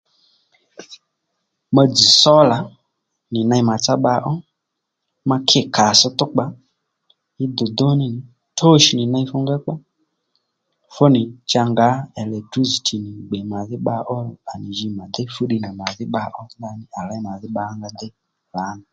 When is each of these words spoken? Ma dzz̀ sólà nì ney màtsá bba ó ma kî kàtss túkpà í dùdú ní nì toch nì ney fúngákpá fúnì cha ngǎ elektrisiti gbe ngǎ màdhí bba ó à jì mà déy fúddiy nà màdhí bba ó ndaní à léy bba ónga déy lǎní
Ma 1.75 1.83
dzz̀ 1.95 2.11
sólà 2.21 2.57
nì 3.31 3.39
ney 3.49 3.63
màtsá 3.69 3.93
bba 3.99 4.13
ó 4.31 4.33
ma 5.29 5.35
kî 5.47 5.61
kàtss 5.75 6.03
túkpà 6.19 6.45
í 7.43 7.45
dùdú 7.57 7.87
ní 7.99 8.07
nì 8.15 8.19
toch 8.57 8.87
nì 8.97 9.03
ney 9.13 9.25
fúngákpá 9.29 9.73
fúnì 10.93 11.21
cha 11.49 11.61
ngǎ 11.71 11.87
elektrisiti 12.21 12.95
gbe 13.27 13.37
ngǎ 13.41 13.49
màdhí 13.51 13.75
bba 13.79 13.95
ó 14.15 14.17
à 14.51 14.53
jì 14.77 14.87
mà 14.97 15.03
déy 15.13 15.27
fúddiy 15.33 15.59
nà 15.63 15.69
màdhí 15.79 16.03
bba 16.09 16.21
ó 16.39 16.41
ndaní 16.55 16.83
à 16.97 16.99
léy 17.09 17.21
bba 17.51 17.63
ónga 17.73 17.89
déy 17.99 18.11
lǎní 18.55 18.83